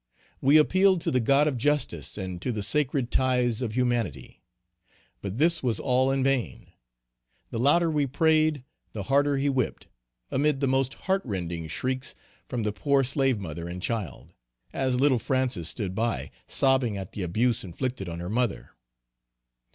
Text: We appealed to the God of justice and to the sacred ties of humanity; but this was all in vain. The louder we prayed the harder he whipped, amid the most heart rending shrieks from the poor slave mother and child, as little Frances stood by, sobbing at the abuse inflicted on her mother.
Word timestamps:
We 0.41 0.57
appealed 0.57 0.99
to 1.01 1.11
the 1.11 1.19
God 1.19 1.47
of 1.47 1.59
justice 1.59 2.17
and 2.17 2.41
to 2.41 2.51
the 2.51 2.63
sacred 2.63 3.11
ties 3.11 3.61
of 3.61 3.73
humanity; 3.75 4.41
but 5.21 5.37
this 5.37 5.61
was 5.61 5.79
all 5.79 6.09
in 6.09 6.23
vain. 6.23 6.69
The 7.51 7.59
louder 7.59 7.87
we 7.91 8.07
prayed 8.07 8.63
the 8.93 9.03
harder 9.03 9.37
he 9.37 9.47
whipped, 9.47 9.89
amid 10.31 10.59
the 10.59 10.65
most 10.65 10.95
heart 11.05 11.21
rending 11.23 11.67
shrieks 11.67 12.15
from 12.49 12.63
the 12.63 12.73
poor 12.73 13.03
slave 13.03 13.37
mother 13.37 13.67
and 13.67 13.79
child, 13.79 14.33
as 14.73 14.99
little 14.99 15.19
Frances 15.19 15.69
stood 15.69 15.93
by, 15.93 16.31
sobbing 16.47 16.97
at 16.97 17.11
the 17.11 17.21
abuse 17.21 17.63
inflicted 17.63 18.09
on 18.09 18.19
her 18.21 18.27
mother. 18.29 18.71